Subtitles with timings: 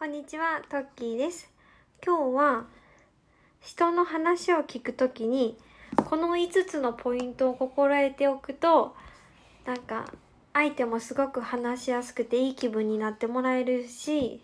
[0.00, 1.50] こんにちは、トッキーです。
[2.02, 2.64] 今日は
[3.60, 5.58] 人の話を聞くときに
[6.06, 8.96] この5つのポイントを心得ておくと
[9.66, 10.10] なんか
[10.54, 14.40] 相手もすごく話しやすくていい気分になってもらえるし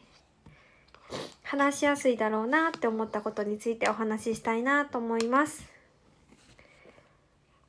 [1.43, 5.65] 話しやすいだろうなって思ったことについてお話ししたいなと思います。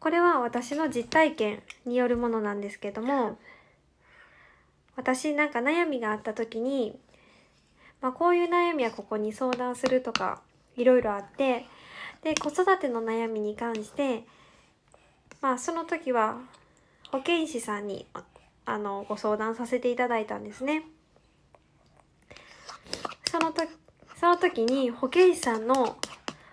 [0.02, 3.38] これは私の実体験によるものなんですけども
[4.98, 7.00] 私なんか悩みがあった時に
[8.02, 10.42] まあ、こういう悩みはここに相談するとか
[10.76, 11.66] いろいろあって
[12.24, 14.24] で子育ての悩みに関して
[15.42, 16.38] まあその時は
[17.12, 18.06] 保健師さんに
[18.66, 20.84] あのご相談させていただいたんですね。
[23.32, 23.70] その時
[24.20, 25.98] その時に保健師さんの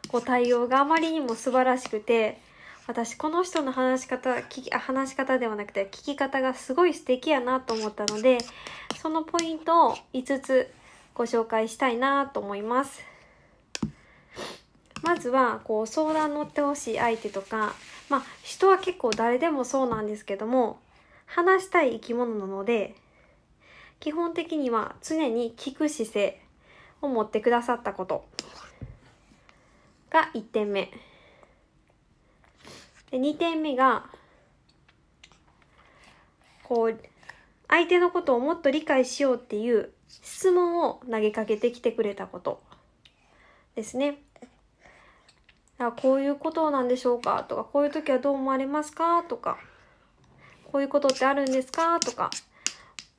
[0.09, 2.39] ご対応があまりにも素晴らしくて
[2.87, 8.39] 私この人の話し方聞き話し方ではなくて聞き方がすごい素敵やなと思ったので
[9.01, 10.70] そのポイントを5つ
[11.15, 13.15] ご紹介したいなと思います。
[15.05, 17.75] まずはこう相談乗ってほしい相手とか
[18.09, 20.79] まあ人は結構誰でもそうなんですけども
[21.27, 22.95] 話したい生き物なので
[24.01, 26.41] 基本的には常に聞く姿勢
[27.03, 28.25] を持ってくださったこと
[30.09, 30.91] が1点目
[33.11, 34.06] で2点目が
[36.62, 36.99] こう
[37.69, 39.91] 相手のことをもっと理解しようっていう
[40.23, 42.62] 質問を投げかけてきてくれたこと
[43.75, 44.19] ですね。
[45.79, 47.45] あこういうことなんでしょうか？
[47.48, 49.23] とか、こういう時はどう思われますか？
[49.25, 49.59] とか、
[50.71, 51.98] こういうことってあるんですか？
[51.98, 52.31] とか、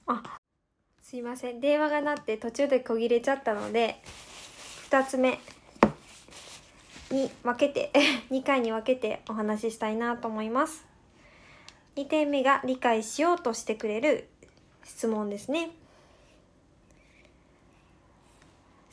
[0.07, 0.39] あ、
[1.01, 1.59] すいません。
[1.59, 4.01] 電話が鳴って途中で途切れちゃったので、
[4.89, 5.39] 2つ目
[7.11, 7.91] に分けて、
[8.31, 10.85] 2回に分けてお話ししたいなと思います。
[11.97, 14.29] 2点目が理解しようとしてくれる
[14.83, 15.71] 質問ですね。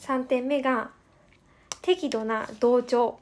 [0.03, 0.91] 3点目が
[1.81, 3.21] 適度な同調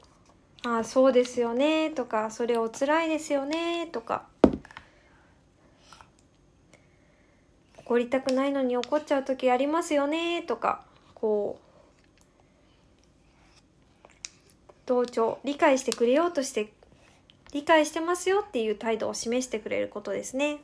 [0.65, 4.25] ああそうですよねとかそれお辛いですよねとか
[7.77, 10.83] 怒りたくないのに怒っちゃう時ありますよねとか
[11.13, 11.61] こう
[14.87, 16.73] 同調理解してくれようとして
[17.53, 20.61] 理解してますよっていう態度を示してくれることですね。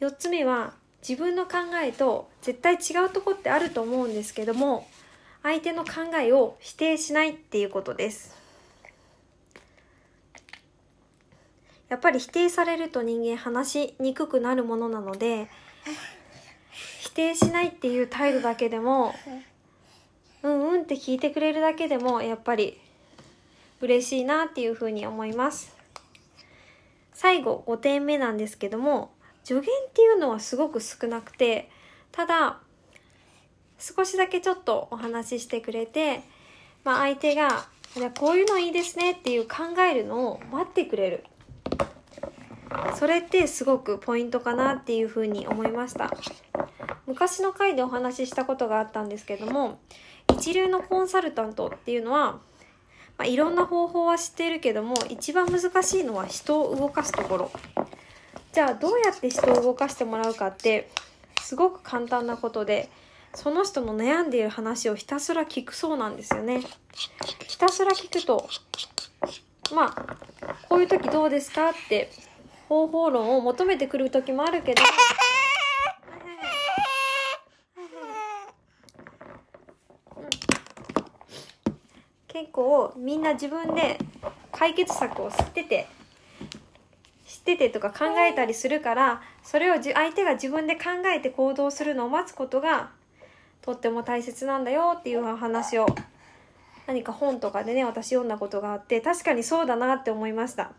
[0.00, 0.74] 4つ目は
[1.06, 4.86] 自分の考えと絶対違うとこってあると思うんですけども
[5.42, 8.40] 相手の考えを否定しないっていうことです。
[11.88, 15.50] やっぱり否定されると人間話しにくくなるものなので
[17.00, 19.14] 否定しないっていう態度だけでも
[20.42, 22.80] うんうんって聞いてくれるだけでもやっぱり
[23.82, 25.76] 嬉しいなっていうふうに思います。
[27.12, 29.12] 最後5点目なんですけども
[29.44, 31.70] 助言っていうのはすごく少なくて
[32.10, 32.60] ただ
[33.78, 36.22] 少しだけちょっとお話ししてくれて、
[36.84, 41.24] まあ、相手が「じゃこういうのいいですね」っていう考えるのを待ってくれる。
[42.94, 46.10] それってすごくポイントかなっていうふうに思いました。
[47.06, 49.80] 昔の回でお話ししたことがあったんですけども
[50.32, 52.40] 一流のコンサルタントっていうのは、ま
[53.18, 57.50] あ、いろんな方法は知っているけども一番難しいのは人を動かすところ。
[58.52, 60.90] じゃあどうやって人を動かしてもらうかって
[61.40, 62.90] すごく簡単なことで
[63.34, 66.60] その人の悩んでいる話をひたすら聞くそうなんですよね。
[67.48, 68.46] ひたすら聞くと
[69.74, 70.16] まあ
[70.68, 72.10] こういう時どうですかって
[72.68, 74.82] 方法論を求めてくる時もあるけど
[82.28, 83.98] 結構みんな自分で
[84.50, 85.86] 解決策を知ってて
[87.42, 90.82] っててとか考えたりするからそれを相手が自分で考
[91.12, 92.90] えて行動するのを待つことが
[93.62, 95.86] とっても大切なんだよっていう話を
[96.86, 100.70] 何か本とかでね私読んだことがあって確かにそうだなって思いました。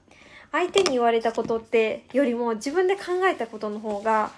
[0.54, 4.32] 相手に言われたことってよりも自分で考えたことの方が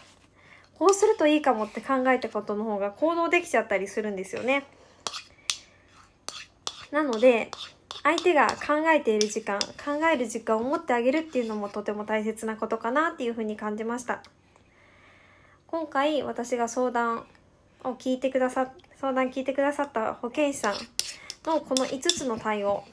[0.80, 4.66] こうするといいかもって考えたことの方が行動できちゃったりするんですよね。
[6.92, 7.51] なので
[8.06, 14.22] 相手が考えている時間考える時間を持ってあげるっていうのもとても大切なことかなっていうふうに感じました。
[15.66, 17.25] 今回私が相談
[17.84, 18.72] を聞いてくださ
[19.02, 20.75] 相談聞いてくださった保健師さん
[21.46, 22.84] のこの5つの対応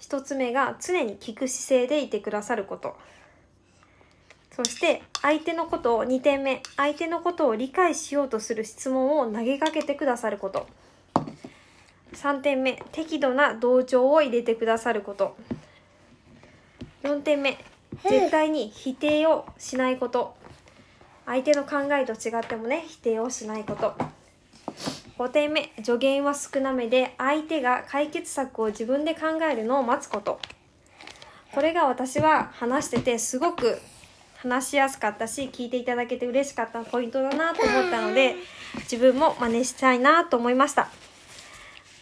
[0.00, 2.96] 1つ目が常に聞く姿勢でいてくださること。
[4.50, 10.66] そして相手のことを2点目相手のことを理解しようとする質問を投げかけてくださること。
[12.20, 15.36] 3点目適度な同調を入れてくださること。
[17.02, 17.56] 4点目
[18.04, 20.34] 絶対に否定をしないこと。
[21.24, 23.94] 相手の考えと違ってもね否定をしないこと。
[25.18, 30.40] 5点目助言は少なめで相手が解決策を自分で考えるのを待つこと。
[31.54, 33.80] これが私は話しててすごく
[34.36, 38.36] 話しやすかったし聞いていただけて嬉しかったポイントだなと思ったので
[38.80, 40.88] 自分も真似したいなと思いました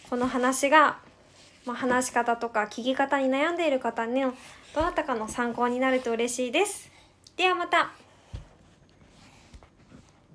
[0.09, 0.99] この話が、
[1.67, 4.35] まあ、話し方とか聞き方に悩んでいる方の
[4.75, 6.91] どなたかの参考になると嬉しいです。
[7.37, 7.91] ではまた。